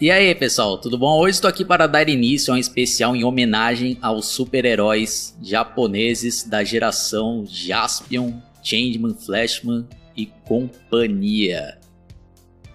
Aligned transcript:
E 0.00 0.10
aí, 0.10 0.34
pessoal, 0.34 0.76
tudo 0.76 0.98
bom? 0.98 1.20
Hoje 1.20 1.36
estou 1.36 1.48
aqui 1.48 1.64
para 1.64 1.86
dar 1.86 2.08
início 2.08 2.52
a 2.52 2.56
um 2.56 2.58
especial 2.58 3.14
em 3.14 3.22
homenagem 3.22 3.96
aos 4.02 4.26
super-heróis 4.26 5.36
japoneses 5.40 6.42
da 6.42 6.64
geração 6.64 7.44
Jaspion, 7.46 8.40
Changeman, 8.60 9.14
Flashman 9.14 9.86
e 10.16 10.26
companhia. 10.26 11.78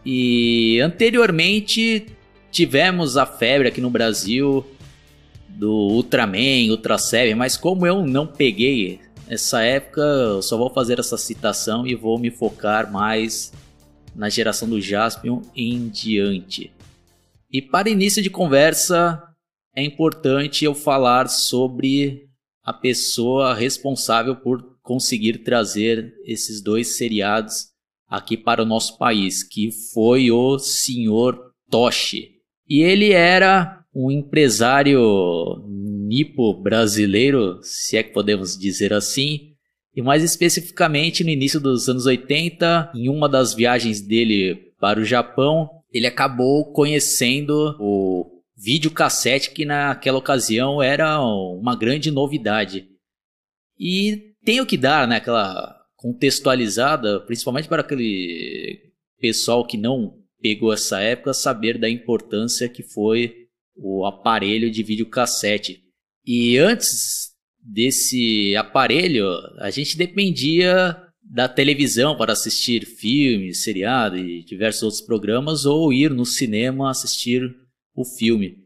E 0.06 0.80
anteriormente 0.80 2.06
tivemos 2.52 3.18
a 3.18 3.26
febre 3.26 3.68
aqui 3.68 3.82
no 3.82 3.90
Brasil 3.90 4.66
do 5.50 5.74
Ultraman, 5.74 6.70
Ultra 6.70 6.98
Seven, 6.98 7.36
mas 7.36 7.58
como 7.58 7.86
eu 7.86 8.02
não 8.02 8.26
peguei 8.26 9.02
essa 9.28 9.62
época, 9.62 10.00
eu 10.00 10.42
só 10.42 10.58
vou 10.58 10.70
fazer 10.70 11.00
essa 11.00 11.18
citação 11.18 11.86
e 11.86 11.96
vou 11.96 12.18
me 12.18 12.32
focar 12.32 12.90
mais 12.90 13.52
na 14.16 14.30
geração 14.30 14.70
do 14.70 14.80
Jaspion 14.80 15.42
em 15.54 15.90
diante. 15.90 16.79
E 17.52 17.62
para 17.62 17.90
início 17.90 18.22
de 18.22 18.30
conversa, 18.30 19.22
é 19.76 19.84
importante 19.84 20.66
eu 20.66 20.76
falar 20.76 21.28
sobre 21.28 22.28
a 22.64 22.72
pessoa 22.72 23.56
responsável 23.56 24.36
por 24.36 24.78
conseguir 24.84 25.40
trazer 25.40 26.14
esses 26.26 26.62
dois 26.62 26.98
seriados 26.98 27.70
aqui 28.08 28.38
para 28.38 28.62
o 28.62 28.66
nosso 28.66 28.98
país, 28.98 29.44
que 29.44 29.72
foi 29.94 30.32
o 30.32 30.60
senhor 30.60 31.40
Toshi. 31.70 32.32
E 32.68 32.82
ele 32.82 33.12
era 33.12 33.84
um 33.94 34.12
empresário 34.12 35.00
nipo 35.68 36.54
brasileiro, 36.54 37.60
se 37.64 37.98
é 37.98 38.04
que 38.04 38.14
podemos 38.14 38.58
dizer 38.58 38.94
assim, 38.94 39.54
e 39.96 40.02
mais 40.02 40.24
especificamente 40.24 41.24
no 41.24 41.30
início 41.30 41.60
dos 41.60 41.90
anos 41.90 42.06
80, 42.06 42.92
em 42.96 43.10
uma 43.10 43.28
das 43.28 43.54
viagens 43.54 44.02
dele 44.02 44.56
para 44.80 45.00
o 45.00 45.06
Japão, 45.06 45.79
ele 45.92 46.08
acabou 46.08 46.72
conhecendo 46.72 47.76
o 47.80 48.44
videocassete 48.56 49.52
que 49.52 49.66
naquela 49.66 50.18
ocasião 50.18 50.82
era 50.82 51.22
uma 51.22 51.76
grande 51.76 52.12
novidade. 52.12 52.88
E 53.78 54.34
tenho 54.44 54.66
que 54.66 54.78
dar 54.78 55.08
né, 55.08 55.18
aquela 55.18 55.80
contextualizada, 55.96 57.22
principalmente 57.22 57.68
para 57.68 57.82
aquele 57.82 58.94
pessoal 59.20 59.66
que 59.66 59.78
não 59.78 60.18
pegou 60.42 60.74
essa 60.74 61.00
época, 61.02 61.34
saber 61.34 61.78
da 61.78 61.90
importância 61.90 62.70
que 62.70 62.84
foi 62.84 63.48
o 63.76 64.06
aparelho 64.06 64.70
de 64.72 64.84
videocassete. 64.84 65.82
E 66.26 66.58
antes 66.58 67.32
desse 67.62 68.56
aparelho, 68.56 69.28
a 69.60 69.70
gente 69.70 69.98
dependia 69.98 70.98
da 71.30 71.48
televisão 71.48 72.18
para 72.18 72.34
assistir 72.34 72.86
filmes, 72.86 73.64
seriado 73.64 74.18
e 74.18 74.44
diversos 74.44 74.82
outros 74.82 75.02
programas 75.02 75.64
ou 75.64 75.94
ir 75.94 76.10
no 76.10 76.26
cinema 76.26 76.90
assistir 76.90 77.56
o 77.96 78.04
filme. 78.04 78.58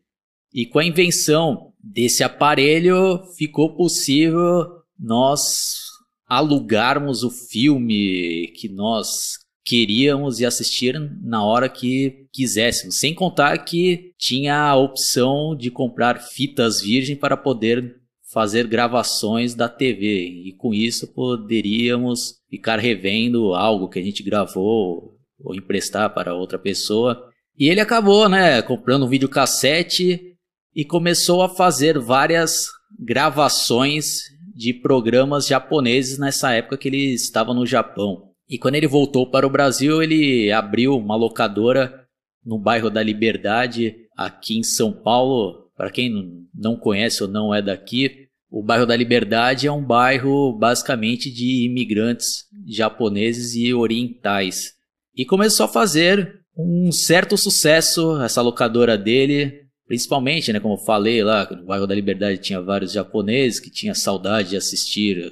E 0.54 0.66
com 0.66 0.80
a 0.80 0.86
invenção 0.86 1.74
desse 1.84 2.24
aparelho 2.24 3.22
ficou 3.38 3.76
possível 3.76 4.66
nós 4.98 5.84
alugarmos 6.26 7.24
o 7.24 7.30
filme 7.30 8.48
que 8.56 8.70
nós 8.70 9.44
queríamos 9.66 10.40
e 10.40 10.46
assistir 10.46 10.98
na 11.22 11.44
hora 11.44 11.68
que 11.68 12.28
quiséssemos, 12.32 12.98
sem 12.98 13.14
contar 13.14 13.58
que 13.60 14.14
tinha 14.18 14.56
a 14.56 14.76
opção 14.76 15.56
de 15.56 15.70
comprar 15.70 16.22
fitas 16.22 16.82
virgem 16.82 17.16
para 17.16 17.36
poder 17.36 18.03
fazer 18.34 18.68
gravações 18.68 19.54
da 19.54 19.70
TV 19.70 20.26
e 20.46 20.54
com 20.58 20.74
isso 20.74 21.14
poderíamos 21.14 22.40
ficar 22.50 22.80
revendo 22.80 23.54
algo 23.54 23.88
que 23.88 24.00
a 24.00 24.02
gente 24.02 24.24
gravou 24.24 25.16
ou 25.40 25.56
emprestar 25.56 26.14
para 26.14 26.34
outra 26.34 26.58
pessoa. 26.58 27.30
E 27.58 27.70
ele 27.70 27.80
acabou, 27.80 28.28
né, 28.28 28.62
comprando 28.64 29.06
um 29.06 29.10
videocassete 29.10 30.36
e 30.76 30.84
começou 30.84 31.44
a 31.44 31.50
fazer 31.50 32.00
várias 32.00 32.66
gravações 33.00 34.22
de 34.56 34.74
programas 34.74 35.48
japoneses 35.48 36.18
nessa 36.18 36.52
época 36.52 36.78
que 36.78 36.88
ele 36.88 37.14
estava 37.14 37.54
no 37.54 37.66
Japão. 37.66 38.30
E 38.50 38.58
quando 38.58 38.76
ele 38.76 38.88
voltou 38.88 39.30
para 39.30 39.48
o 39.48 39.50
Brasil, 39.50 40.02
ele 40.02 40.52
abriu 40.52 40.98
uma 40.98 41.16
locadora 41.16 42.08
no 42.46 42.60
bairro 42.60 42.90
da 42.90 43.02
Liberdade, 43.02 43.96
aqui 44.18 44.58
em 44.58 44.64
São 44.64 44.92
Paulo. 44.92 45.70
Para 45.76 45.92
quem 45.92 46.48
não 46.54 46.76
conhece 46.76 47.24
ou 47.24 47.30
não 47.30 47.54
é 47.54 47.62
daqui, 47.62 48.23
o 48.54 48.62
bairro 48.62 48.86
da 48.86 48.96
Liberdade 48.96 49.66
é 49.66 49.72
um 49.72 49.84
bairro 49.84 50.54
basicamente 50.54 51.32
de 51.32 51.66
imigrantes 51.66 52.46
japoneses 52.68 53.56
e 53.56 53.74
orientais. 53.74 54.74
E 55.16 55.26
começou 55.26 55.66
a 55.66 55.70
fazer 55.70 56.40
um 56.56 56.92
certo 56.92 57.36
sucesso 57.36 58.22
essa 58.22 58.44
locadora 58.44 58.96
dele, 58.96 59.62
principalmente, 59.88 60.54
né, 60.54 60.60
como 60.60 60.76
eu 60.76 60.86
falei 60.86 61.24
lá, 61.24 61.50
no 61.50 61.66
bairro 61.66 61.88
da 61.88 61.96
Liberdade 61.96 62.38
tinha 62.38 62.62
vários 62.62 62.92
japoneses 62.92 63.60
que 63.60 63.72
tinham 63.72 63.96
saudade 63.96 64.52
de 64.52 64.58
assistir 64.58 65.32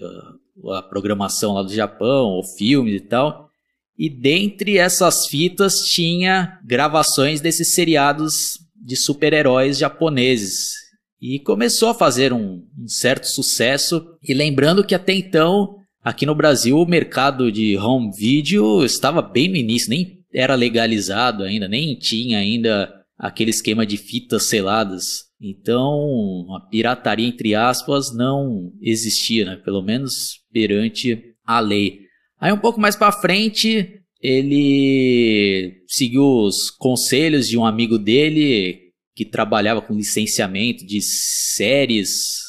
a, 0.65 0.79
a 0.79 0.81
programação 0.81 1.53
lá 1.53 1.61
do 1.61 1.71
Japão, 1.71 2.29
ou 2.29 2.43
filmes 2.43 2.95
e 2.95 3.01
tal. 3.01 3.51
E 3.95 4.09
dentre 4.09 4.79
essas 4.79 5.27
fitas 5.27 5.81
tinha 5.81 6.59
gravações 6.65 7.39
desses 7.39 7.75
seriados 7.75 8.57
de 8.75 8.95
super-heróis 8.95 9.77
japoneses. 9.77 10.80
E 11.21 11.39
começou 11.39 11.89
a 11.89 11.93
fazer 11.93 12.33
um, 12.33 12.63
um 12.77 12.87
certo 12.87 13.25
sucesso. 13.25 14.03
E 14.27 14.33
lembrando 14.33 14.83
que 14.83 14.95
até 14.95 15.13
então, 15.13 15.75
aqui 16.03 16.25
no 16.25 16.33
Brasil, 16.33 16.77
o 16.77 16.85
mercado 16.85 17.51
de 17.51 17.77
home 17.77 18.11
video 18.17 18.83
estava 18.83 19.21
bem 19.21 19.47
no 19.47 19.55
início, 19.55 19.89
nem 19.89 20.19
era 20.33 20.55
legalizado 20.55 21.43
ainda, 21.43 21.67
nem 21.67 21.95
tinha 21.95 22.39
ainda 22.39 22.91
aquele 23.19 23.51
esquema 23.51 23.85
de 23.85 23.97
fitas 23.97 24.47
seladas. 24.47 25.29
Então, 25.39 26.47
a 26.55 26.59
pirataria, 26.69 27.27
entre 27.27 27.53
aspas, 27.53 28.15
não 28.15 28.71
existia, 28.81 29.45
né? 29.45 29.55
pelo 29.57 29.83
menos 29.83 30.39
perante 30.51 31.21
a 31.45 31.59
lei. 31.59 31.99
Aí, 32.39 32.51
um 32.51 32.57
pouco 32.57 32.79
mais 32.79 32.95
para 32.95 33.11
frente, 33.11 34.01
ele 34.19 35.83
seguiu 35.87 36.23
os 36.23 36.71
conselhos 36.71 37.47
de 37.47 37.57
um 37.57 37.65
amigo 37.65 37.99
dele 37.99 38.91
que 39.16 39.25
trabalhava 39.25 39.81
com 39.81 39.94
licenciamento 39.94 40.85
de 40.85 41.01
séries 41.01 42.39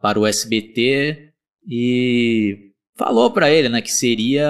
para 0.00 0.18
o 0.18 0.26
SBT 0.26 1.30
e 1.68 2.72
falou 2.96 3.32
para 3.32 3.50
ele, 3.50 3.68
né, 3.68 3.82
que 3.82 3.90
seria 3.90 4.48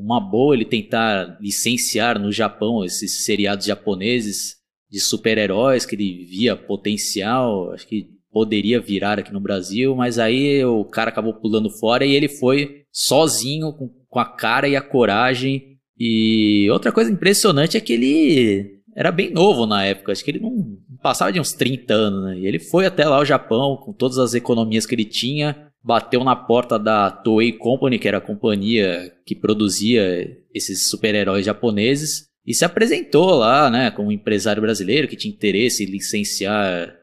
uma 0.00 0.20
boa 0.20 0.54
ele 0.54 0.64
tentar 0.64 1.38
licenciar 1.40 2.18
no 2.18 2.32
Japão 2.32 2.84
esses 2.84 3.24
seriados 3.24 3.66
japoneses 3.66 4.56
de 4.90 5.00
super-heróis 5.00 5.84
que 5.84 5.94
ele 5.94 6.24
via 6.24 6.56
potencial, 6.56 7.72
acho 7.72 7.86
que 7.86 8.16
poderia 8.36 8.80
virar 8.80 9.18
aqui 9.18 9.32
no 9.32 9.40
Brasil, 9.40 9.96
mas 9.96 10.18
aí 10.18 10.62
o 10.64 10.84
cara 10.84 11.10
acabou 11.10 11.34
pulando 11.34 11.70
fora 11.70 12.04
e 12.04 12.14
ele 12.14 12.28
foi 12.28 12.82
sozinho 12.92 13.72
com, 13.72 14.18
a 14.18 14.26
cara 14.26 14.68
e 14.68 14.76
a 14.76 14.82
coragem. 14.82 15.78
E 15.98 16.68
outra 16.70 16.92
coisa 16.92 17.10
impressionante 17.10 17.78
é 17.78 17.80
que 17.80 17.94
ele 17.94 18.75
era 18.96 19.12
bem 19.12 19.30
novo 19.30 19.66
na 19.66 19.84
época, 19.84 20.10
acho 20.10 20.24
que 20.24 20.30
ele 20.30 20.40
não 20.40 20.78
passava 21.02 21.30
de 21.30 21.38
uns 21.38 21.52
30 21.52 21.92
anos, 21.92 22.24
né? 22.24 22.38
E 22.38 22.46
ele 22.46 22.58
foi 22.58 22.86
até 22.86 23.04
lá 23.04 23.16
ao 23.16 23.26
Japão 23.26 23.76
com 23.76 23.92
todas 23.92 24.16
as 24.16 24.32
economias 24.32 24.86
que 24.86 24.94
ele 24.94 25.04
tinha, 25.04 25.70
bateu 25.84 26.24
na 26.24 26.34
porta 26.34 26.78
da 26.78 27.10
Toei 27.10 27.52
Company, 27.52 27.98
que 27.98 28.08
era 28.08 28.16
a 28.16 28.22
companhia 28.22 29.12
que 29.26 29.34
produzia 29.34 30.34
esses 30.54 30.88
super-heróis 30.88 31.44
japoneses, 31.44 32.28
e 32.46 32.54
se 32.54 32.64
apresentou 32.64 33.34
lá, 33.34 33.68
né, 33.68 33.90
como 33.90 34.10
empresário 34.10 34.62
brasileiro 34.62 35.08
que 35.08 35.16
tinha 35.16 35.34
interesse 35.34 35.84
em 35.84 35.90
licenciar 35.90 36.94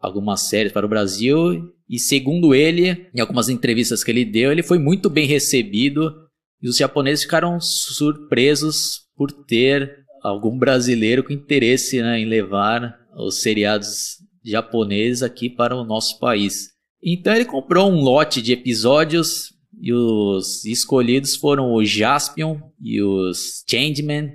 algumas 0.00 0.48
séries 0.48 0.72
para 0.72 0.86
o 0.86 0.88
Brasil. 0.88 1.74
E 1.88 1.98
segundo 1.98 2.54
ele, 2.54 3.06
em 3.14 3.20
algumas 3.20 3.48
entrevistas 3.48 4.02
que 4.02 4.10
ele 4.10 4.24
deu, 4.24 4.50
ele 4.50 4.62
foi 4.62 4.78
muito 4.78 5.10
bem 5.10 5.26
recebido 5.26 6.14
e 6.62 6.68
os 6.68 6.76
japoneses 6.76 7.24
ficaram 7.24 7.60
surpresos 7.60 9.02
por 9.16 9.30
ter 9.32 10.07
algum 10.22 10.58
brasileiro 10.58 11.24
com 11.24 11.32
interesse 11.32 12.00
né, 12.02 12.20
em 12.20 12.24
levar 12.24 12.98
os 13.16 13.40
seriados 13.42 14.18
japoneses 14.44 15.22
aqui 15.22 15.50
para 15.50 15.76
o 15.76 15.84
nosso 15.84 16.18
país. 16.18 16.70
Então 17.02 17.34
ele 17.34 17.44
comprou 17.44 17.90
um 17.90 18.00
lote 18.00 18.42
de 18.42 18.52
episódios 18.52 19.52
e 19.80 19.92
os 19.92 20.64
escolhidos 20.64 21.36
foram 21.36 21.72
o 21.72 21.84
Jaspion 21.84 22.58
e 22.80 23.00
os 23.02 23.64
Changeman, 23.68 24.30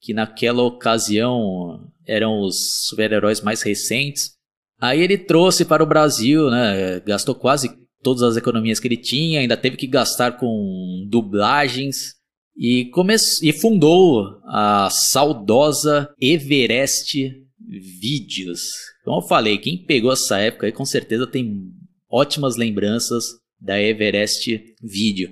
que 0.00 0.12
naquela 0.12 0.62
ocasião 0.62 1.88
eram 2.06 2.40
os 2.40 2.86
super-heróis 2.88 3.40
mais 3.40 3.62
recentes. 3.62 4.32
Aí 4.80 5.00
ele 5.00 5.18
trouxe 5.18 5.64
para 5.64 5.82
o 5.82 5.86
Brasil, 5.86 6.50
né, 6.50 7.00
gastou 7.00 7.34
quase 7.34 7.70
todas 8.02 8.22
as 8.22 8.36
economias 8.36 8.80
que 8.80 8.88
ele 8.88 8.96
tinha, 8.96 9.40
ainda 9.40 9.56
teve 9.56 9.76
que 9.76 9.86
gastar 9.86 10.32
com 10.32 11.06
dublagens 11.08 12.19
e, 12.60 12.84
come... 12.90 13.16
e 13.42 13.52
fundou 13.54 14.38
a 14.44 14.90
saudosa 14.90 16.14
Everest 16.20 17.32
Vídeos. 17.58 18.72
Como 19.02 19.22
eu 19.22 19.26
falei, 19.26 19.56
quem 19.56 19.78
pegou 19.78 20.12
essa 20.12 20.38
época 20.38 20.66
aí 20.66 20.72
com 20.72 20.84
certeza 20.84 21.26
tem 21.26 21.62
ótimas 22.10 22.56
lembranças 22.56 23.24
da 23.58 23.80
Everest 23.80 24.62
Video. 24.82 25.30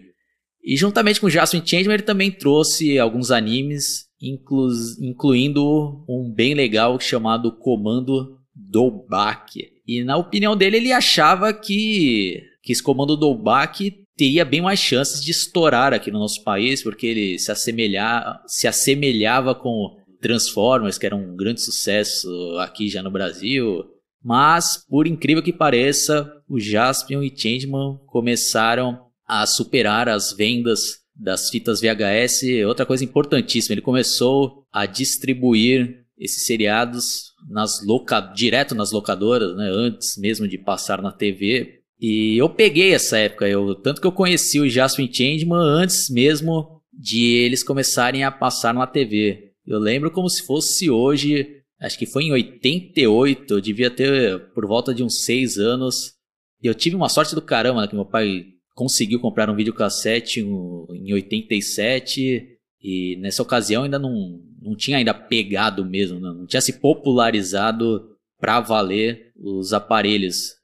E 0.64 0.74
juntamente 0.74 1.20
com 1.20 1.28
Jasmine 1.28 1.66
Changeman 1.66 1.94
ele 1.94 2.02
também 2.02 2.30
trouxe 2.30 2.98
alguns 2.98 3.30
animes 3.30 4.08
inclu 4.20 4.68
incluindo 5.00 6.04
um 6.08 6.32
bem 6.34 6.54
legal 6.54 6.98
chamado 6.98 7.52
Comando 7.58 8.38
Dolbach. 8.54 9.52
E 9.86 10.02
na 10.02 10.16
opinião 10.16 10.56
dele, 10.56 10.78
ele 10.78 10.92
achava 10.92 11.52
que, 11.52 12.42
que 12.62 12.72
esse 12.72 12.82
Comando 12.82 13.16
Dolbach 13.16 13.78
teria 14.18 14.44
bem 14.44 14.60
mais 14.60 14.80
chances 14.80 15.22
de 15.22 15.30
estourar 15.30 15.94
aqui 15.94 16.10
no 16.10 16.18
nosso 16.18 16.42
país, 16.42 16.82
porque 16.82 17.06
ele 17.06 17.38
se, 17.38 17.52
assemelhar, 17.52 18.42
se 18.48 18.66
assemelhava 18.66 19.54
com 19.54 19.96
Transformers, 20.20 20.98
que 20.98 21.06
era 21.06 21.14
um 21.14 21.36
grande 21.36 21.62
sucesso 21.62 22.28
aqui 22.58 22.88
já 22.88 23.00
no 23.00 23.12
Brasil. 23.12 23.84
Mas, 24.22 24.84
por 24.88 25.06
incrível 25.06 25.42
que 25.42 25.52
pareça, 25.52 26.28
o 26.48 26.58
Jaspion 26.58 27.22
e 27.22 27.32
Changeman 27.34 28.00
começaram 28.08 29.00
a 29.24 29.46
superar 29.46 30.08
as 30.08 30.32
vendas 30.32 30.98
das 31.14 31.48
fitas 31.48 31.80
VHS. 31.80 32.42
Outra 32.66 32.84
coisa 32.84 33.04
importantíssima, 33.04 33.74
ele 33.74 33.80
começou 33.80 34.66
a 34.72 34.84
distribuir 34.84 36.04
esses 36.18 36.44
seriados 36.44 37.32
nas 37.48 37.86
loca... 37.86 38.20
direto 38.20 38.74
nas 38.74 38.90
locadoras, 38.90 39.56
né, 39.56 39.70
antes 39.70 40.16
mesmo 40.18 40.48
de 40.48 40.58
passar 40.58 41.00
na 41.00 41.12
TV. 41.12 41.78
E 42.00 42.36
eu 42.36 42.48
peguei 42.48 42.94
essa 42.94 43.18
época, 43.18 43.48
eu, 43.48 43.74
tanto 43.74 44.00
que 44.00 44.06
eu 44.06 44.12
conheci 44.12 44.60
o 44.60 44.68
Jasper 44.68 45.08
Changeman 45.12 45.58
antes 45.58 46.08
mesmo 46.08 46.80
de 46.92 47.24
eles 47.24 47.62
começarem 47.62 48.24
a 48.24 48.30
passar 48.30 48.72
na 48.72 48.86
TV. 48.86 49.52
Eu 49.66 49.78
lembro 49.78 50.10
como 50.10 50.28
se 50.28 50.44
fosse 50.44 50.88
hoje, 50.88 51.62
acho 51.80 51.98
que 51.98 52.06
foi 52.06 52.24
em 52.24 52.32
88, 52.32 53.54
eu 53.54 53.60
devia 53.60 53.90
ter 53.90 54.52
por 54.52 54.66
volta 54.66 54.94
de 54.94 55.02
uns 55.02 55.24
6 55.24 55.58
anos. 55.58 56.14
E 56.62 56.66
eu 56.66 56.74
tive 56.74 56.96
uma 56.96 57.08
sorte 57.08 57.34
do 57.34 57.42
caramba, 57.42 57.82
né, 57.82 57.88
que 57.88 57.94
meu 57.94 58.04
pai 58.04 58.46
conseguiu 58.74 59.20
comprar 59.20 59.50
um 59.50 59.56
videocassete 59.56 60.40
em 60.40 61.12
87 61.12 62.58
e 62.80 63.16
nessa 63.20 63.42
ocasião 63.42 63.82
ainda 63.82 63.98
não, 63.98 64.40
não 64.62 64.76
tinha 64.76 64.98
ainda 64.98 65.12
pegado 65.12 65.84
mesmo, 65.84 66.20
não, 66.20 66.32
não 66.32 66.46
tinha 66.46 66.60
se 66.60 66.74
popularizado 66.80 68.16
para 68.38 68.60
valer 68.60 69.32
os 69.36 69.72
aparelhos. 69.72 70.57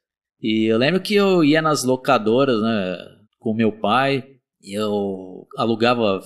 E 0.45 0.67
eu 0.67 0.77
lembro 0.77 1.01
que 1.01 1.15
eu 1.15 1.43
ia 1.43 1.63
nas 1.63 1.85
locadoras, 1.85 2.61
né, 2.61 2.99
com 3.39 3.55
meu 3.55 3.73
pai, 3.73 4.23
e 4.63 4.79
eu 4.79 5.47
alugava 5.57 6.21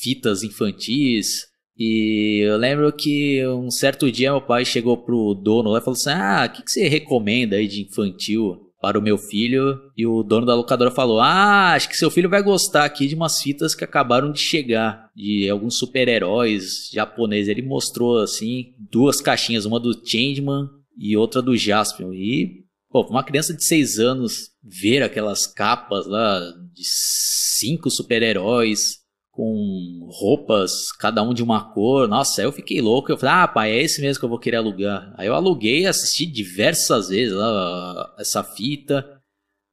fitas 0.00 0.42
infantis. 0.42 1.48
E 1.76 2.40
eu 2.46 2.56
lembro 2.56 2.90
que 2.94 3.46
um 3.46 3.70
certo 3.70 4.10
dia 4.10 4.32
meu 4.32 4.40
pai 4.40 4.64
chegou 4.64 4.96
pro 4.96 5.34
dono 5.34 5.68
lá 5.68 5.80
e 5.80 5.82
falou 5.82 5.98
assim: 5.98 6.10
Ah, 6.10 6.48
o 6.48 6.52
que, 6.54 6.62
que 6.62 6.70
você 6.70 6.88
recomenda 6.88 7.56
aí 7.56 7.68
de 7.68 7.82
infantil? 7.82 8.72
para 8.80 8.98
o 8.98 9.02
meu 9.02 9.16
filho 9.16 9.78
e 9.96 10.04
o 10.04 10.24
dono 10.24 10.44
da 10.44 10.56
locadora 10.56 10.90
falou: 10.90 11.20
Ah, 11.20 11.74
acho 11.74 11.88
que 11.88 11.96
seu 11.96 12.10
filho 12.10 12.28
vai 12.28 12.42
gostar 12.42 12.84
aqui 12.84 13.06
de 13.06 13.14
umas 13.14 13.40
fitas 13.40 13.76
que 13.76 13.84
acabaram 13.84 14.32
de 14.32 14.40
chegar, 14.40 15.08
de 15.14 15.48
alguns 15.48 15.78
super-heróis 15.78 16.90
japoneses. 16.92 17.48
Ele 17.48 17.62
mostrou 17.62 18.18
assim 18.18 18.74
duas 18.90 19.20
caixinhas, 19.20 19.66
uma 19.66 19.78
do 19.78 19.92
Changeman 20.04 20.68
e 20.98 21.16
outra 21.16 21.40
do 21.40 21.56
Jaspion. 21.56 22.12
E, 22.12 22.61
pô, 22.92 23.02
uma 23.08 23.24
criança 23.24 23.54
de 23.54 23.64
6 23.64 23.98
anos 23.98 24.50
ver 24.62 25.02
aquelas 25.02 25.46
capas 25.46 26.06
lá 26.06 26.40
de 26.72 26.82
cinco 26.84 27.90
super-heróis 27.90 29.02
com 29.30 30.08
roupas, 30.10 30.92
cada 30.92 31.22
um 31.22 31.32
de 31.32 31.42
uma 31.42 31.72
cor. 31.72 32.06
Nossa, 32.06 32.42
aí 32.42 32.46
eu 32.46 32.52
fiquei 32.52 32.82
louco. 32.82 33.10
Eu 33.10 33.16
falei, 33.16 33.34
ah, 33.34 33.48
pai, 33.48 33.72
é 33.72 33.82
esse 33.82 34.00
mesmo 34.00 34.20
que 34.20 34.24
eu 34.26 34.28
vou 34.28 34.38
querer 34.38 34.58
alugar. 34.58 35.14
Aí 35.16 35.26
eu 35.26 35.34
aluguei, 35.34 35.86
assisti 35.86 36.26
diversas 36.26 37.08
vezes 37.08 37.34
lá, 37.34 38.14
essa 38.18 38.44
fita. 38.44 39.04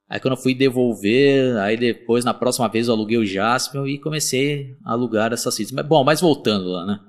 Aí 0.07 0.19
quando 0.19 0.35
eu 0.35 0.41
fui 0.41 0.55
devolver, 0.55 1.57
aí 1.57 1.75
depois, 1.77 2.23
na 2.23 2.33
próxima 2.33 2.69
vez, 2.69 2.87
eu 2.87 2.93
aluguei 2.93 3.17
o 3.17 3.25
Jasper 3.25 3.85
e 3.85 3.99
comecei 3.99 4.75
a 4.83 4.93
alugar 4.93 5.33
essas 5.33 5.55
fitas. 5.55 5.73
Mas, 5.73 5.85
bom, 5.85 6.03
mas 6.03 6.21
voltando 6.21 6.69
lá, 6.69 6.85
né? 6.85 6.99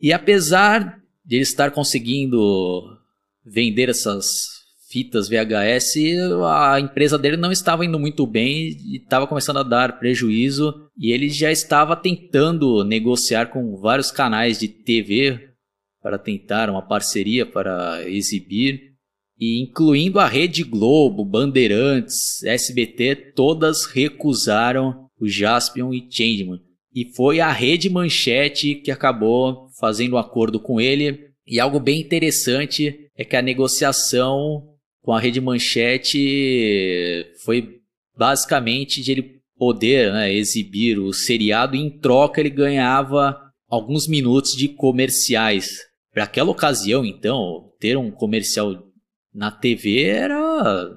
E 0.00 0.12
apesar 0.12 1.02
de 1.24 1.36
ele 1.36 1.42
estar 1.42 1.72
conseguindo 1.72 2.96
vender 3.44 3.88
essas 3.88 4.57
fitas 4.90 5.28
VHS, 5.28 5.96
a 6.44 6.80
empresa 6.80 7.18
dele 7.18 7.36
não 7.36 7.52
estava 7.52 7.84
indo 7.84 7.98
muito 7.98 8.26
bem 8.26 8.68
e 8.68 8.96
estava 8.96 9.26
começando 9.26 9.58
a 9.58 9.62
dar 9.62 9.98
prejuízo 9.98 10.74
e 10.96 11.12
ele 11.12 11.28
já 11.28 11.52
estava 11.52 11.94
tentando 11.94 12.82
negociar 12.84 13.46
com 13.46 13.76
vários 13.76 14.10
canais 14.10 14.58
de 14.58 14.68
TV 14.68 15.50
para 16.02 16.18
tentar 16.18 16.70
uma 16.70 16.80
parceria 16.80 17.44
para 17.44 18.08
exibir 18.08 18.94
e 19.38 19.62
incluindo 19.62 20.18
a 20.18 20.26
Rede 20.26 20.64
Globo, 20.64 21.24
Bandeirantes, 21.24 22.42
SBT, 22.42 23.32
todas 23.36 23.84
recusaram 23.84 25.06
o 25.20 25.28
Jaspion 25.28 25.92
e 25.92 26.08
Changeman. 26.10 26.60
E 26.92 27.14
foi 27.14 27.38
a 27.38 27.52
Rede 27.52 27.88
Manchete 27.88 28.74
que 28.76 28.90
acabou 28.90 29.68
fazendo 29.78 30.14
um 30.14 30.18
acordo 30.18 30.58
com 30.58 30.80
ele. 30.80 31.28
E 31.46 31.60
algo 31.60 31.78
bem 31.78 32.00
interessante 32.00 33.10
é 33.16 33.24
que 33.24 33.36
a 33.36 33.42
negociação 33.42 34.64
com 35.08 35.14
a 35.14 35.18
Rede 35.18 35.40
Manchete 35.40 37.32
foi 37.42 37.80
basicamente 38.14 39.00
de 39.00 39.12
ele 39.12 39.40
poder 39.56 40.12
né, 40.12 40.30
exibir 40.30 40.98
o 40.98 41.14
seriado 41.14 41.74
e 41.74 41.78
em 41.78 41.88
troca 41.88 42.42
ele 42.42 42.50
ganhava 42.50 43.34
alguns 43.66 44.06
minutos 44.06 44.54
de 44.54 44.68
comerciais. 44.68 45.78
Para 46.12 46.24
aquela 46.24 46.50
ocasião, 46.50 47.06
então, 47.06 47.72
ter 47.80 47.96
um 47.96 48.10
comercial 48.10 48.86
na 49.32 49.50
TV 49.50 50.02
era, 50.02 50.90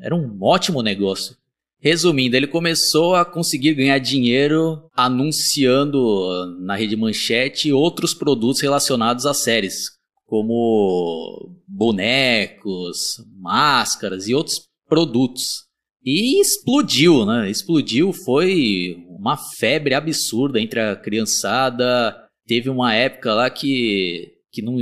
era 0.00 0.16
um 0.16 0.42
ótimo 0.42 0.82
negócio. 0.82 1.36
Resumindo, 1.78 2.36
ele 2.36 2.48
começou 2.48 3.14
a 3.14 3.24
conseguir 3.24 3.74
ganhar 3.74 3.98
dinheiro 3.98 4.90
anunciando 4.92 6.58
na 6.62 6.74
rede 6.74 6.96
Manchete 6.96 7.72
outros 7.72 8.12
produtos 8.12 8.60
relacionados 8.60 9.24
às 9.24 9.36
séries, 9.36 10.01
como 10.32 11.60
bonecos, 11.68 13.22
máscaras 13.38 14.28
e 14.28 14.34
outros 14.34 14.62
produtos. 14.88 15.66
E 16.02 16.40
explodiu, 16.40 17.26
né? 17.26 17.50
Explodiu, 17.50 18.14
foi 18.14 18.96
uma 19.10 19.36
febre 19.36 19.92
absurda 19.92 20.58
entre 20.58 20.80
a 20.80 20.96
criançada. 20.96 22.16
Teve 22.46 22.70
uma 22.70 22.94
época 22.94 23.34
lá 23.34 23.50
que, 23.50 24.32
que, 24.50 24.62
não, 24.62 24.78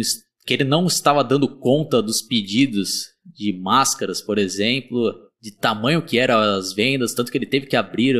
que 0.47 0.55
ele 0.55 0.62
não 0.62 0.87
estava 0.87 1.25
dando 1.25 1.49
conta 1.58 2.00
dos 2.00 2.23
pedidos 2.23 3.06
de 3.25 3.52
máscaras, 3.52 4.23
por 4.23 4.38
exemplo, 4.38 5.12
de 5.43 5.50
tamanho 5.50 6.00
que 6.00 6.17
eram 6.17 6.38
as 6.38 6.73
vendas, 6.73 7.12
tanto 7.12 7.32
que 7.32 7.37
ele 7.37 7.47
teve 7.47 7.67
que 7.67 7.75
abrir 7.75 8.14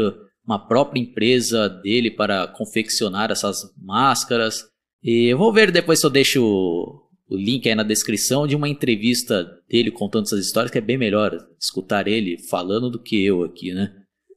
uma 0.44 0.58
própria 0.58 1.00
empresa 1.00 1.68
dele 1.68 2.10
para 2.10 2.48
confeccionar 2.48 3.30
essas 3.30 3.72
máscaras. 3.80 4.64
E 5.00 5.26
eu 5.26 5.38
vou 5.38 5.52
ver 5.52 5.70
depois 5.70 6.00
se 6.00 6.06
eu 6.06 6.10
deixo 6.10 7.00
o 7.30 7.36
link 7.36 7.68
aí 7.68 7.74
na 7.74 7.84
descrição 7.84 8.46
de 8.46 8.56
uma 8.56 8.68
entrevista 8.68 9.49
dele 9.68 9.90
contando 9.90 10.25
essas 10.25 10.44
histórias, 10.44 10.70
que 10.70 10.78
é 10.78 10.82
bem 10.82 10.99
melhor 10.99 11.38
escutar 11.58 12.08
ele 12.08 12.37
falando 12.49 12.90
do 12.90 13.00
que 13.00 13.25
eu 13.25 13.44
aqui, 13.44 13.72
né? 13.72 13.92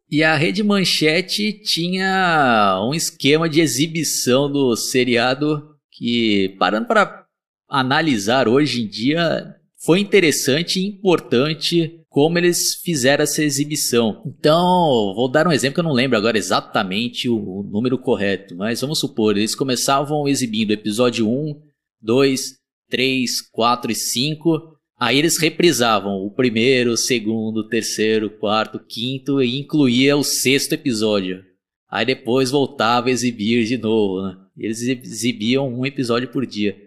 E 0.09 0.21
a 0.21 0.35
Rede 0.35 0.61
Manchete 0.61 1.53
tinha 1.63 2.79
um 2.87 2.93
esquema 2.93 3.49
de 3.49 3.61
exibição 3.61 4.51
do 4.51 4.75
seriado 4.75 5.69
que, 5.91 6.55
parando 6.59 6.87
para 6.87 7.25
analisar 7.67 8.47
hoje 8.47 8.83
em 8.83 8.87
dia, 8.87 9.55
foi 9.83 9.99
interessante 9.99 10.79
e 10.79 10.85
importante 10.85 11.99
como 12.09 12.37
eles 12.37 12.75
fizeram 12.75 13.23
essa 13.23 13.43
exibição. 13.43 14.21
Então, 14.23 15.13
vou 15.15 15.27
dar 15.27 15.47
um 15.47 15.51
exemplo 15.51 15.73
que 15.73 15.79
eu 15.79 15.83
não 15.83 15.93
lembro 15.93 16.15
agora 16.15 16.37
exatamente 16.37 17.27
o 17.27 17.63
número 17.63 17.97
correto, 17.97 18.55
mas 18.55 18.81
vamos 18.81 18.99
supor, 18.99 19.35
eles 19.35 19.55
começavam 19.55 20.27
exibindo 20.27 20.69
episódio 20.69 21.27
1, 21.27 21.59
2, 21.99 22.62
3, 22.93 23.41
4 23.51 23.91
e 23.91 23.95
5. 23.95 24.77
Aí 24.99 25.17
eles 25.17 25.39
reprisavam 25.39 26.23
o 26.23 26.29
primeiro, 26.29 26.91
o 26.91 26.97
segundo, 26.97 27.61
o 27.61 27.67
terceiro, 27.67 28.27
o 28.27 28.29
quarto, 28.29 28.75
o 28.75 28.85
quinto 28.85 29.41
e 29.41 29.59
incluía 29.59 30.15
o 30.15 30.23
sexto 30.23 30.73
episódio. 30.73 31.43
Aí 31.89 32.05
depois 32.05 32.51
voltava 32.51 33.07
a 33.07 33.11
exibir 33.11 33.65
de 33.65 33.77
novo, 33.77 34.21
né? 34.21 34.37
Eles 34.55 34.79
exibiam 34.83 35.67
um 35.67 35.83
episódio 35.83 36.29
por 36.29 36.45
dia. 36.45 36.77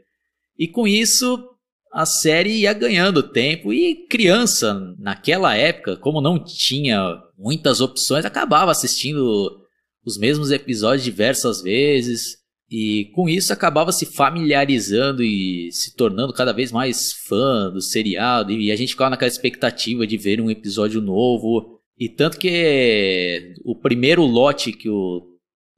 E 0.57 0.69
com 0.69 0.87
isso, 0.87 1.45
a 1.93 2.07
série 2.07 2.61
ia 2.61 2.73
ganhando 2.73 3.25
tempo 3.25 3.73
e 3.73 4.07
criança, 4.07 4.95
naquela 5.01 5.57
época, 5.57 5.97
como 5.97 6.21
não 6.21 6.43
tinha 6.43 7.21
muitas 7.37 7.81
opções, 7.81 8.25
acabava 8.25 8.71
assistindo 8.71 9.61
os 10.05 10.17
mesmos 10.17 10.53
episódios 10.53 11.03
diversas 11.03 11.63
vezes. 11.63 12.37
E 12.71 13.11
com 13.15 13.29
isso 13.29 13.53
acabava 13.53 13.93
se 13.93 14.07
familiarizando 14.07 15.23
e 15.23 15.71
se 15.71 15.95
tornando 15.95 16.33
cada 16.33 16.53
vez 16.53 16.73
mais 16.73 17.13
fã 17.13 17.71
do 17.71 17.81
seriado. 17.81 18.53
E 18.53 18.73
a 18.73 18.77
gente 18.77 18.91
ficava 18.91 19.11
naquela 19.11 19.31
expectativa 19.31 20.07
de 20.07 20.17
ver 20.17 20.41
um 20.41 20.51
episódio 20.51 21.01
novo. 21.01 21.81
E 21.99 22.09
tanto 22.09 22.39
que 22.39 23.55
o 23.65 23.75
primeiro 23.77 24.25
lote 24.25 24.73
que 24.73 24.89
o 24.89 25.23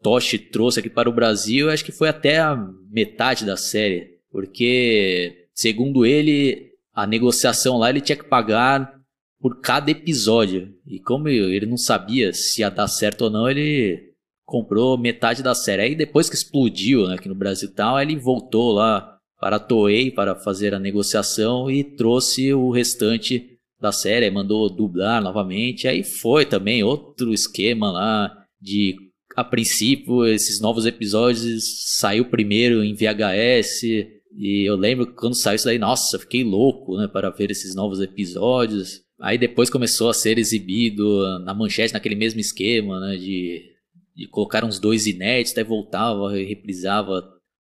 Toshi 0.03 0.39
trouxe 0.39 0.81
aqui 0.81 0.89
para 0.89 1.11
o 1.11 1.15
Brasil, 1.15 1.71
acho 1.71 1.85
que 1.85 1.93
foi 1.93 2.09
até 2.09 2.39
a 2.39 2.57
metade 2.91 3.45
da 3.45 3.57
série. 3.57 4.19
Porque, 4.31 5.49
segundo 5.53 6.07
ele, 6.07 6.73
a 6.95 7.07
negociação 7.07 7.77
lá 7.77 7.91
ele 7.91 8.01
tinha 8.01 8.17
que 8.17 8.25
pagar 8.25 8.99
por 9.41 9.61
cada 9.61 9.91
episódio. 9.91 10.75
E 10.87 10.99
como 11.01 11.29
ele 11.29 11.67
não 11.67 11.77
sabia 11.77 12.33
se 12.33 12.63
ia 12.63 12.71
dar 12.71 12.89
certo 12.89 13.23
ou 13.23 13.31
não, 13.31 13.49
ele 13.49 14.08
comprou 14.49 14.97
metade 14.97 15.43
da 15.43 15.55
série. 15.55 15.83
Aí 15.83 15.95
depois 15.95 16.31
que 16.31 16.35
explodiu 16.35 17.07
né, 17.07 17.17
aqui 17.17 17.29
no 17.29 17.35
Brasil 17.35 17.69
e 17.69 17.73
tal, 17.73 18.01
ele 18.01 18.17
voltou 18.17 18.73
lá 18.73 19.19
para 19.39 19.57
a 19.57 19.61
Toei 19.61 20.11
para 20.11 20.35
fazer 20.35 20.75
a 20.75 20.79
negociação 20.79 21.71
e 21.71 21.85
trouxe 21.85 22.55
o 22.55 22.71
restante 22.71 23.59
da 23.79 23.93
série, 23.93 24.31
mandou 24.31 24.75
dublar 24.75 25.23
novamente. 25.23 25.87
Aí 25.87 26.03
foi 26.03 26.47
também 26.47 26.83
outro 26.83 27.35
esquema 27.35 27.93
lá 27.93 28.33
de 28.59 28.97
a 29.37 29.45
princípio 29.45 30.25
esses 30.25 30.61
novos 30.63 30.87
episódios 30.87 31.85
saiu 31.99 32.25
primeiro 32.25 32.83
em 32.83 32.95
VHS 32.95 33.83
e 33.83 34.67
eu 34.67 34.77
lembro 34.77 35.07
que 35.07 35.13
quando 35.13 35.37
saiu 35.37 35.57
isso 35.57 35.67
daí, 35.67 35.79
nossa, 35.79 36.19
fiquei 36.19 36.43
louco, 36.43 36.97
né, 36.97 37.07
para 37.07 37.29
ver 37.29 37.51
esses 37.51 37.75
novos 37.75 38.01
episódios. 38.01 39.03
Aí 39.21 39.37
depois 39.37 39.69
começou 39.69 40.09
a 40.09 40.15
ser 40.15 40.39
exibido 40.39 41.39
na 41.41 41.53
manchete 41.53 41.93
naquele 41.93 42.15
mesmo 42.15 42.41
esquema, 42.41 42.99
né, 42.99 43.17
de, 43.17 43.78
de 44.19 44.27
colocar 44.27 44.65
uns 44.65 44.81
dois 44.81 45.07
inéditos, 45.07 45.53
até 45.53 45.63
voltava 45.63 46.37
e 46.37 46.45
reprisava 46.45 47.23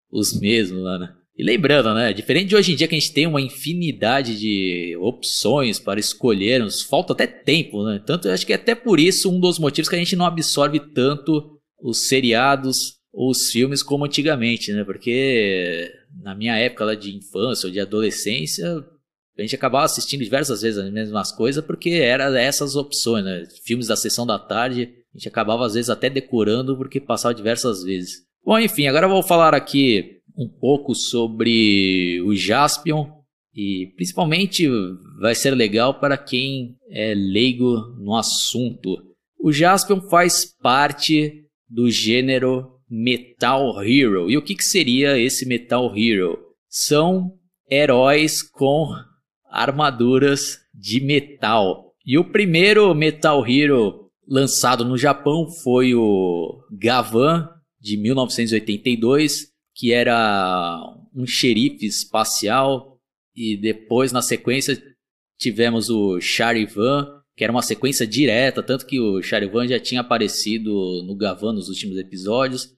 os 0.09 0.39
mesmos 0.39 0.81
lá, 0.81 0.97
né. 0.97 1.13
E 1.37 1.43
lembrando, 1.43 1.93
né? 1.93 2.13
Diferente 2.13 2.47
de 2.47 2.55
hoje 2.55 2.71
em 2.71 2.77
dia 2.77 2.87
que 2.87 2.95
a 2.95 2.99
gente 2.99 3.11
tem 3.11 3.27
uma 3.27 3.41
infinidade 3.41 4.39
de 4.39 4.95
opções 5.01 5.77
para 5.77 5.99
escolhermos, 5.99 6.81
falta 6.81 7.11
até 7.11 7.27
tempo, 7.27 7.83
né? 7.83 8.01
Tanto 8.05 8.29
eu 8.29 8.33
acho 8.33 8.45
que 8.45 8.53
é 8.53 8.55
até 8.55 8.73
por 8.73 9.01
isso 9.01 9.29
um 9.29 9.37
dos 9.37 9.59
motivos 9.59 9.89
que 9.89 9.95
a 9.95 9.99
gente 9.99 10.15
não 10.15 10.25
absorve 10.25 10.79
tanto 10.93 11.59
os 11.81 12.07
seriados 12.07 12.93
ou 13.11 13.31
os 13.31 13.51
filmes 13.51 13.83
como 13.83 14.05
antigamente, 14.05 14.71
né? 14.71 14.85
Porque 14.85 15.91
na 16.23 16.33
minha 16.33 16.57
época 16.57 16.85
lá 16.85 16.95
de 16.95 17.13
infância 17.13 17.67
ou 17.67 17.73
de 17.73 17.81
adolescência, 17.81 18.65
a 19.37 19.41
gente 19.41 19.55
acabava 19.55 19.83
assistindo 19.83 20.23
diversas 20.23 20.61
vezes 20.61 20.79
as 20.79 20.89
mesmas 20.89 21.33
coisas 21.33 21.61
porque 21.65 21.89
era 21.89 22.39
essas 22.39 22.77
opções, 22.77 23.25
né? 23.25 23.43
Filmes 23.65 23.87
da 23.87 23.97
sessão 23.97 24.25
da 24.25 24.39
tarde, 24.39 24.89
a 25.15 25.17
gente 25.17 25.29
acabava 25.29 25.65
às 25.65 25.75
vezes 25.75 25.89
até 25.89 26.09
decorando 26.09 26.75
porque 26.75 26.99
passava 26.99 27.33
diversas 27.33 27.83
vezes. 27.83 28.25
Bom, 28.43 28.59
enfim, 28.59 28.87
agora 28.87 29.05
eu 29.05 29.09
vou 29.09 29.23
falar 29.23 29.55
aqui 29.55 30.19
um 30.37 30.49
pouco 30.49 30.93
sobre 30.93 32.21
o 32.25 32.35
Jaspion 32.35 33.07
e 33.53 33.93
principalmente 33.95 34.67
vai 35.21 35.33
ser 35.33 35.51
legal 35.51 36.01
para 36.01 36.17
quem 36.17 36.75
é 36.89 37.13
leigo 37.15 37.77
no 37.97 38.13
assunto. 38.13 38.97
O 39.39 39.53
Jaspion 39.53 40.01
faz 40.01 40.53
parte 40.61 41.45
do 41.69 41.89
gênero 41.89 42.73
Metal 42.89 43.81
Hero. 43.81 44.29
E 44.29 44.35
o 44.35 44.41
que, 44.41 44.53
que 44.53 44.65
seria 44.65 45.17
esse 45.17 45.45
Metal 45.45 45.95
Hero? 45.95 46.37
São 46.67 47.31
heróis 47.71 48.43
com 48.43 48.89
armaduras 49.49 50.59
de 50.73 50.99
metal. 50.99 51.93
E 52.05 52.17
o 52.17 52.25
primeiro 52.25 52.93
Metal 52.93 53.47
Hero 53.47 54.04
lançado 54.27 54.83
no 54.85 54.97
Japão 54.97 55.49
foi 55.63 55.93
o 55.93 56.63
Gavan 56.71 57.49
de 57.79 57.97
1982 57.97 59.55
que 59.75 59.91
era 59.91 60.81
um 61.13 61.27
xerife 61.27 61.85
espacial, 61.85 62.97
e 63.35 63.57
depois, 63.57 64.13
na 64.13 64.21
sequência, 64.21 64.81
tivemos 65.37 65.89
o 65.89 66.21
Charivan, 66.21 67.21
que 67.35 67.43
era 67.43 67.51
uma 67.51 67.61
sequência 67.61 68.07
direta, 68.07 68.63
tanto 68.63 68.85
que 68.85 68.97
o 68.97 69.21
Charivan 69.21 69.67
já 69.67 69.77
tinha 69.77 69.99
aparecido 69.99 70.71
no 71.05 71.15
Gavan 71.17 71.51
nos 71.51 71.67
últimos 71.67 71.97
episódios. 71.97 72.69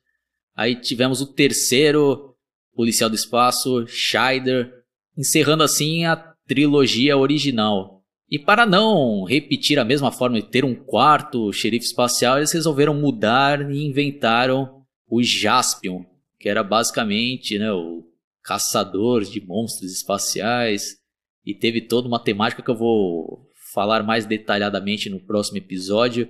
Aí 0.56 0.76
tivemos 0.76 1.22
o 1.22 1.32
terceiro 1.32 2.36
policial 2.74 3.12
do 3.12 3.16
espaço, 3.16 3.86
Scheider, 3.86 4.72
encerrando 5.16 5.62
assim 5.62 6.06
a 6.06 6.16
trilogia 6.48 7.16
original. 7.16 7.97
E 8.30 8.38
para 8.38 8.66
não 8.66 9.24
repetir 9.24 9.80
a 9.80 9.86
mesma 9.86 10.12
forma 10.12 10.42
de 10.42 10.48
ter 10.48 10.66
um 10.66 10.76
quarto 10.76 11.52
xerife 11.54 11.86
espacial, 11.86 12.38
eles 12.38 12.52
resolveram 12.52 12.94
mudar 12.94 13.72
e 13.72 13.86
inventaram 13.86 14.84
o 15.10 15.24
Jaspion, 15.24 16.04
que 16.38 16.50
era 16.50 16.62
basicamente 16.62 17.58
né, 17.58 17.72
o 17.72 18.04
caçador 18.44 19.24
de 19.24 19.40
monstros 19.46 19.94
espaciais, 19.94 20.98
e 21.46 21.56
teve 21.56 21.82
toda 21.82 22.08
uma 22.08 22.22
temática 22.22 22.62
que 22.62 22.70
eu 22.70 22.78
vou 22.78 23.48
falar 23.74 24.04
mais 24.04 24.26
detalhadamente 24.26 25.10
no 25.10 25.26
próximo 25.26 25.58
episódio. 25.58 26.28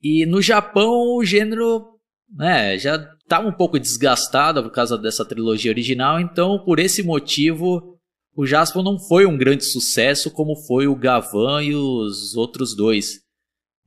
E 0.00 0.24
no 0.24 0.40
Japão 0.40 1.16
o 1.16 1.24
gênero 1.24 1.98
né, 2.32 2.78
já 2.78 2.96
estava 3.20 3.48
um 3.48 3.52
pouco 3.52 3.80
desgastado 3.80 4.62
por 4.62 4.70
causa 4.70 4.96
dessa 4.96 5.24
trilogia 5.24 5.72
original, 5.72 6.20
então 6.20 6.64
por 6.64 6.78
esse 6.78 7.02
motivo 7.02 7.95
o 8.36 8.46
Jasper 8.46 8.82
não 8.82 8.98
foi 8.98 9.24
um 9.24 9.36
grande 9.36 9.64
sucesso 9.64 10.30
como 10.30 10.54
foi 10.66 10.86
o 10.86 10.94
Gavan 10.94 11.62
e 11.62 11.74
os 11.74 12.36
outros 12.36 12.76
dois. 12.76 13.22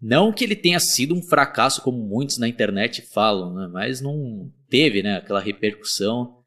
Não 0.01 0.33
que 0.33 0.43
ele 0.43 0.55
tenha 0.55 0.79
sido 0.79 1.13
um 1.13 1.21
fracasso 1.21 1.81
como 1.83 1.97
muitos 1.97 2.39
na 2.39 2.47
internet 2.47 3.03
falam, 3.13 3.53
né, 3.53 3.69
mas 3.71 4.01
não 4.01 4.51
teve 4.67 5.03
né, 5.03 5.17
aquela 5.17 5.39
repercussão 5.39 6.39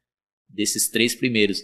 desses 0.49 0.89
três 0.89 1.15
primeiros. 1.15 1.59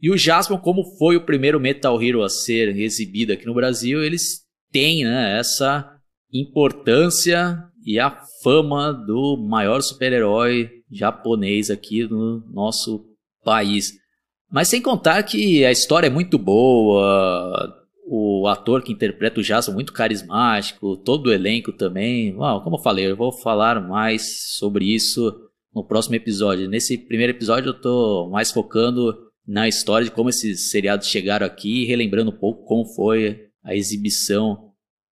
E 0.00 0.10
o 0.10 0.16
Jasper, 0.16 0.58
como 0.58 0.96
foi 0.96 1.16
o 1.16 1.24
primeiro 1.26 1.58
Metal 1.58 2.00
Hero 2.00 2.22
a 2.22 2.28
ser 2.28 2.76
exibido 2.76 3.32
aqui 3.32 3.44
no 3.44 3.54
Brasil, 3.54 4.02
eles 4.02 4.42
têm 4.70 5.04
né, 5.04 5.38
essa 5.38 5.98
importância 6.32 7.58
e 7.84 7.98
a 7.98 8.16
fama 8.42 8.92
do 8.92 9.36
maior 9.36 9.80
super-herói 9.80 10.70
japonês 10.90 11.68
aqui 11.68 12.06
no 12.06 12.40
nosso 12.52 13.04
país. 13.42 13.99
Mas 14.50 14.68
sem 14.68 14.82
contar 14.82 15.22
que 15.22 15.64
a 15.64 15.70
história 15.70 16.08
é 16.08 16.10
muito 16.10 16.36
boa, 16.36 17.72
o 18.04 18.48
ator 18.48 18.82
que 18.82 18.92
interpreta 18.92 19.38
o 19.38 19.42
Jasper 19.44 19.72
é 19.72 19.74
muito 19.74 19.92
carismático, 19.92 20.96
todo 20.96 21.28
o 21.28 21.32
elenco 21.32 21.72
também. 21.72 22.34
Bom, 22.34 22.60
como 22.60 22.76
eu 22.76 22.82
falei, 22.82 23.08
eu 23.08 23.16
vou 23.16 23.30
falar 23.30 23.80
mais 23.80 24.56
sobre 24.56 24.84
isso 24.92 25.32
no 25.72 25.84
próximo 25.84 26.16
episódio. 26.16 26.68
Nesse 26.68 26.98
primeiro 26.98 27.32
episódio 27.32 27.68
eu 27.68 27.80
tô 27.80 28.28
mais 28.28 28.50
focando 28.50 29.16
na 29.46 29.68
história 29.68 30.06
de 30.06 30.10
como 30.10 30.28
esses 30.28 30.70
seriados 30.70 31.06
chegaram 31.06 31.46
aqui, 31.46 31.84
relembrando 31.84 32.32
um 32.32 32.36
pouco 32.36 32.64
como 32.64 32.84
foi 32.84 33.46
a 33.62 33.76
exibição 33.76 34.72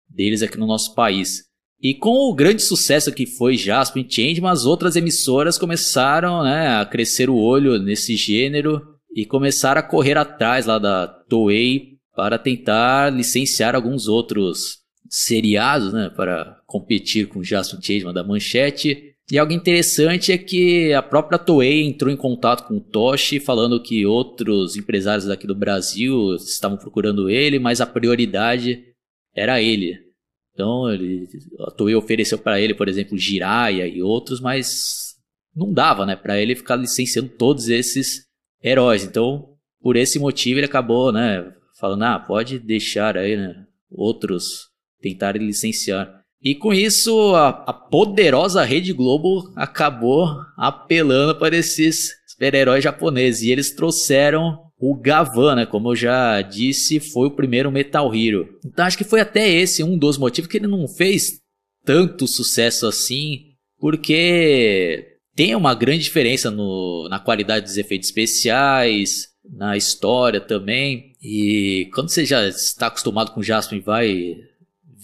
deles 0.07 0.43
aqui 0.43 0.59
no 0.59 0.67
nosso 0.67 0.93
país. 0.93 1.45
E 1.81 1.95
com 1.95 2.29
o 2.29 2.35
grande 2.35 2.61
sucesso 2.61 3.11
que 3.11 3.25
foi 3.25 3.57
Jasper 3.57 4.05
e 4.05 4.09
Changeman, 4.09 4.51
as 4.51 4.65
outras 4.65 4.95
emissoras 4.95 5.57
começaram 5.57 6.43
né, 6.43 6.77
a 6.77 6.85
crescer 6.85 7.29
o 7.29 7.35
olho 7.35 7.79
nesse 7.79 8.15
gênero 8.15 8.92
e 9.15 9.25
começaram 9.25 9.79
a 9.79 9.83
correr 9.83 10.17
atrás 10.17 10.65
lá 10.65 10.79
da 10.79 11.07
Toei 11.07 11.93
para 12.15 12.37
tentar 12.37 13.11
licenciar 13.11 13.75
alguns 13.75 14.07
outros 14.07 14.79
seriados 15.09 15.93
né, 15.93 16.09
para 16.09 16.59
competir 16.65 17.27
com 17.27 17.43
Jasper 17.43 17.79
Changeman 17.81 18.13
da 18.13 18.23
Manchete. 18.23 19.13
E 19.31 19.37
algo 19.37 19.53
interessante 19.53 20.31
é 20.31 20.37
que 20.37 20.93
a 20.93 21.01
própria 21.01 21.39
Toei 21.39 21.83
entrou 21.83 22.11
em 22.11 22.17
contato 22.17 22.67
com 22.67 22.77
o 22.77 22.81
Toshi, 22.81 23.39
falando 23.39 23.81
que 23.81 24.05
outros 24.05 24.75
empresários 24.75 25.25
daqui 25.25 25.47
do 25.47 25.55
Brasil 25.55 26.35
estavam 26.35 26.77
procurando 26.77 27.29
ele, 27.29 27.57
mas 27.59 27.79
a 27.79 27.85
prioridade 27.85 28.83
era 29.35 29.61
ele. 29.61 29.97
Então 30.53 30.91
ele, 30.91 31.27
a 31.67 31.71
Toei 31.71 31.95
ofereceu 31.95 32.37
para 32.37 32.59
ele, 32.59 32.73
por 32.73 32.87
exemplo, 32.87 33.17
Jiraiya 33.17 33.87
e 33.87 34.01
outros, 34.01 34.39
mas 34.39 35.15
não 35.55 35.71
dava, 35.71 36.05
né, 36.05 36.15
para 36.15 36.39
ele 36.39 36.55
ficar 36.55 36.75
licenciando 36.75 37.29
todos 37.29 37.69
esses 37.69 38.27
heróis. 38.63 39.03
Então, 39.03 39.49
por 39.81 39.95
esse 39.95 40.17
motivo 40.17 40.59
ele 40.59 40.65
acabou, 40.65 41.11
né, 41.11 41.51
falando, 41.79 42.03
ah, 42.03 42.19
pode 42.19 42.59
deixar 42.59 43.17
aí, 43.17 43.35
né, 43.35 43.65
outros 43.91 44.69
tentarem 45.01 45.45
licenciar. 45.45 46.23
E 46.41 46.55
com 46.55 46.73
isso, 46.73 47.33
a, 47.35 47.49
a, 47.49 47.73
poderosa 47.73 48.63
Rede 48.63 48.91
Globo 48.91 49.53
acabou 49.55 50.27
apelando 50.57 51.35
para 51.35 51.55
esses 51.55 52.11
super-heróis 52.27 52.83
japoneses. 52.83 53.43
E 53.43 53.51
eles 53.51 53.73
trouxeram 53.73 54.59
o 54.77 54.93
Gavan, 54.93 55.55
né? 55.55 55.65
Como 55.65 55.91
eu 55.91 55.95
já 55.95 56.41
disse, 56.41 56.99
foi 56.99 57.27
o 57.27 57.35
primeiro 57.35 57.71
Metal 57.71 58.13
Hero. 58.13 58.59
Então 58.65 58.85
acho 58.85 58.97
que 58.97 59.05
foi 59.05 59.21
até 59.21 59.49
esse 59.49 59.81
um 59.83 59.97
dos 59.97 60.17
motivos 60.17 60.49
que 60.49 60.57
ele 60.57 60.67
não 60.67 60.85
fez 60.85 61.39
tanto 61.85 62.27
sucesso 62.27 62.87
assim, 62.87 63.53
porque 63.79 65.12
tem 65.35 65.55
uma 65.55 65.73
grande 65.73 66.03
diferença 66.03 66.51
no, 66.51 67.07
na 67.09 67.19
qualidade 67.19 67.65
dos 67.65 67.77
efeitos 67.77 68.09
especiais, 68.09 69.29
na 69.43 69.75
história 69.75 70.39
também. 70.39 71.13
E 71.21 71.89
quando 71.93 72.09
você 72.09 72.25
já 72.25 72.47
está 72.47 72.87
acostumado 72.87 73.31
com 73.31 73.43
Jasper 73.43 73.77
e 73.77 73.81
vai 73.81 74.35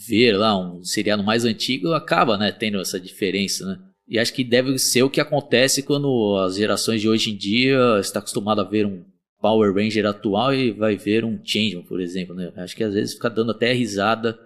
ver 0.07 0.38
lá 0.38 0.57
um 0.57 0.83
seriado 0.83 1.24
mais 1.24 1.45
antigo, 1.45 1.93
acaba 1.93 2.38
né, 2.38 2.51
tendo 2.51 2.79
essa 2.79 3.00
diferença, 3.00 3.65
né? 3.65 3.79
E 4.07 4.17
acho 4.17 4.33
que 4.33 4.43
deve 4.43 4.79
ser 4.79 5.03
o 5.03 5.09
que 5.09 5.21
acontece 5.21 5.83
quando 5.83 6.36
as 6.38 6.55
gerações 6.55 7.00
de 7.00 7.07
hoje 7.07 7.31
em 7.31 7.38
dia 7.38 7.77
está 8.00 8.17
acostumado 8.17 8.59
a 8.59 8.63
ver 8.63 8.88
um 8.88 9.05
Power 9.39 9.74
Ranger 9.74 10.07
atual 10.07 10.53
e 10.53 10.71
vai 10.71 10.98
ver 10.98 11.24
um 11.24 11.39
Changeman, 11.43 11.86
por 11.86 12.01
exemplo, 12.01 12.33
né? 12.33 12.51
Acho 12.57 12.75
que 12.75 12.83
às 12.83 12.95
vezes 12.95 13.13
fica 13.13 13.29
dando 13.29 13.51
até 13.51 13.71
risada 13.71 14.38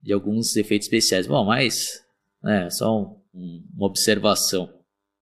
de 0.00 0.12
alguns 0.12 0.54
efeitos 0.56 0.86
especiais. 0.86 1.26
Bom, 1.26 1.44
mas 1.44 2.04
é 2.44 2.70
só 2.70 3.18
um, 3.34 3.64
uma 3.76 3.86
observação. 3.86 4.70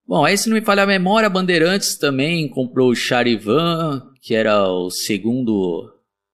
Bom, 0.07 0.25
aí 0.25 0.37
se 0.37 0.49
não 0.49 0.57
me 0.57 0.65
falha 0.65 0.83
a 0.83 0.87
memória, 0.87 1.31
Bandeirantes 1.31 1.97
também 1.97 2.49
comprou 2.49 2.91
o 2.91 2.95
Charivan, 2.95 4.03
que 4.21 4.35
era 4.35 4.69
o 4.69 4.91
segundo 4.91 5.91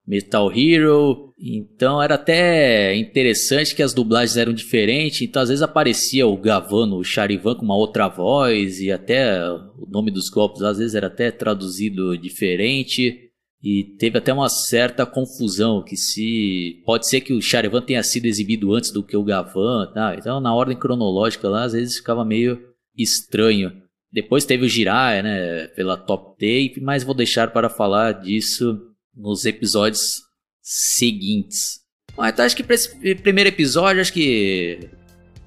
Metal 0.09 0.51
Hero. 0.51 1.35
Então 1.39 2.03
era 2.03 2.15
até 2.15 2.97
interessante 2.97 3.75
que 3.75 3.83
as 3.83 3.93
dublagens 3.93 4.39
eram 4.39 4.55
diferentes. 4.55 5.21
Então 5.21 5.43
às 5.43 5.51
vezes 5.51 5.63
aparecia 5.63 6.27
o 6.27 6.37
Gavan, 6.37 6.95
o 6.95 7.05
Charivan 7.05 7.55
com 7.55 7.65
uma 7.65 7.77
outra 7.77 8.09
voz 8.09 8.81
e 8.81 8.91
até 8.91 9.39
o 9.49 9.87
nome 9.89 10.11
dos 10.11 10.31
golpes 10.31 10.63
às 10.63 10.79
vezes 10.79 10.95
era 10.95 11.09
até 11.09 11.31
traduzido 11.31 12.17
diferente. 12.17 13.27
E 13.63 13.85
teve 13.99 14.19
até 14.19 14.33
uma 14.33 14.49
certa 14.49 15.05
confusão 15.05 15.83
que 15.83 15.97
se 15.97 16.81
pode 16.87 17.09
ser 17.09 17.21
que 17.21 17.33
o 17.33 17.43
Charivan 17.43 17.83
tenha 17.83 18.03
sido 18.03 18.27
exibido 18.27 18.73
antes 18.73 18.93
do 18.93 19.03
que 19.03 19.17
o 19.17 19.25
Gavan, 19.25 19.91
tá? 19.93 20.15
Então 20.17 20.41
na 20.41 20.55
ordem 20.55 20.79
cronológica 20.79 21.49
lá 21.49 21.65
às 21.65 21.73
vezes 21.73 21.97
ficava 21.97 22.25
meio 22.25 22.68
estranho. 22.99 23.73
Depois 24.13 24.45
teve 24.45 24.65
o 24.65 24.69
Jiraiya, 24.69 25.23
né, 25.23 25.67
pela 25.69 25.97
Top 25.97 26.33
Tape, 26.33 26.81
mas 26.81 27.05
vou 27.05 27.15
deixar 27.15 27.53
para 27.53 27.69
falar 27.69 28.13
disso 28.13 28.79
nos 29.15 29.45
episódios 29.45 30.23
seguintes. 30.63 31.81
Bom, 32.17 32.25
então 32.27 32.45
acho 32.45 32.57
que 32.57 32.63
para 32.63 32.75
esse 32.75 33.15
primeiro 33.17 33.49
episódio, 33.49 34.01
acho 34.01 34.13
que 34.13 34.89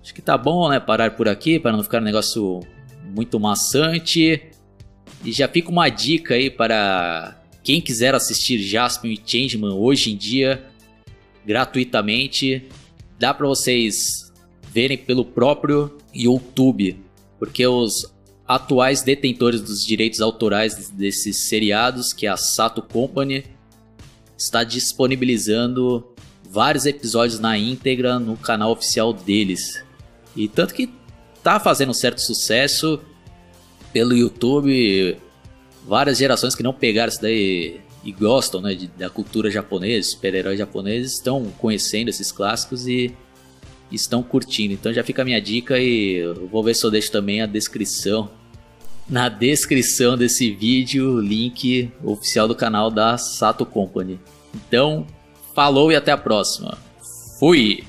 acho 0.01 0.13
que 0.13 0.21
tá 0.21 0.37
bom, 0.37 0.69
né, 0.69 0.79
parar 0.79 1.11
por 1.11 1.27
aqui 1.27 1.59
para 1.59 1.71
não 1.71 1.83
ficar 1.83 2.01
um 2.01 2.05
negócio 2.05 2.59
muito 3.03 3.39
maçante. 3.39 4.41
E 5.23 5.31
já 5.31 5.47
fica 5.47 5.69
uma 5.69 5.89
dica 5.89 6.35
aí 6.35 6.49
para 6.49 7.43
quem 7.63 7.81
quiser 7.81 8.15
assistir 8.15 8.59
Jaspion 8.59 9.11
e 9.11 9.21
Changeman 9.23 9.73
hoje 9.73 10.11
em 10.11 10.17
dia 10.17 10.65
gratuitamente, 11.45 12.67
dá 13.19 13.33
para 13.33 13.47
vocês 13.47 14.31
verem 14.71 14.97
pelo 14.97 15.25
próprio 15.25 15.97
YouTube, 16.13 16.97
porque 17.41 17.65
os 17.65 18.05
atuais 18.47 19.01
detentores 19.01 19.61
dos 19.61 19.83
direitos 19.83 20.21
autorais 20.21 20.91
desses 20.91 21.37
seriados, 21.37 22.13
que 22.13 22.27
é 22.27 22.29
a 22.29 22.37
Sato 22.37 22.83
Company, 22.83 23.45
está 24.37 24.63
disponibilizando 24.63 26.07
vários 26.47 26.85
episódios 26.85 27.39
na 27.39 27.57
íntegra 27.57 28.19
no 28.19 28.37
canal 28.37 28.71
oficial 28.71 29.11
deles. 29.11 29.83
E 30.35 30.47
tanto 30.47 30.75
que 30.75 30.93
tá 31.41 31.59
fazendo 31.59 31.95
certo 31.95 32.21
sucesso 32.21 33.01
pelo 33.91 34.15
YouTube, 34.15 35.17
várias 35.87 36.19
gerações 36.19 36.53
que 36.53 36.61
não 36.61 36.75
pegaram 36.75 37.09
isso 37.09 37.23
daí 37.23 37.81
e 38.03 38.11
gostam 38.11 38.61
né, 38.61 38.75
de, 38.75 38.85
da 38.85 39.09
cultura 39.09 39.49
japonesa, 39.49 40.11
super-heróis 40.11 40.59
japoneses, 40.59 41.13
estão 41.13 41.51
conhecendo 41.57 42.09
esses 42.09 42.31
clássicos 42.31 42.85
e 42.85 43.11
estão 43.91 44.23
curtindo. 44.23 44.73
Então 44.73 44.93
já 44.93 45.03
fica 45.03 45.21
a 45.21 45.25
minha 45.25 45.41
dica 45.41 45.79
e 45.79 46.23
vou 46.51 46.63
ver 46.63 46.73
se 46.73 46.85
eu 46.85 46.91
deixo 46.91 47.11
também 47.11 47.41
a 47.41 47.45
descrição. 47.45 48.29
Na 49.09 49.27
descrição 49.27 50.17
desse 50.17 50.51
vídeo, 50.51 51.19
link 51.19 51.91
oficial 52.03 52.47
do 52.47 52.55
canal 52.55 52.89
da 52.89 53.17
Sato 53.17 53.65
Company. 53.65 54.19
Então, 54.55 55.05
falou 55.53 55.91
e 55.91 55.95
até 55.95 56.11
a 56.11 56.17
próxima. 56.17 56.77
Fui! 57.39 57.83